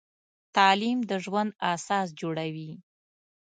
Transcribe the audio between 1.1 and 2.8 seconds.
ژوند اساس جوړوي.